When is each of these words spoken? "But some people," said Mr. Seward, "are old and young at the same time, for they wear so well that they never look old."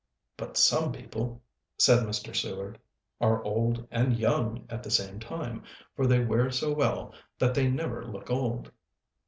"But 0.35 0.57
some 0.57 0.91
people," 0.91 1.43
said 1.77 1.99
Mr. 2.07 2.35
Seward, 2.35 2.79
"are 3.19 3.43
old 3.43 3.87
and 3.91 4.17
young 4.17 4.65
at 4.67 4.81
the 4.81 4.89
same 4.89 5.19
time, 5.19 5.61
for 5.95 6.07
they 6.07 6.25
wear 6.25 6.49
so 6.49 6.73
well 6.73 7.13
that 7.37 7.53
they 7.53 7.69
never 7.69 8.03
look 8.03 8.31
old." 8.31 8.71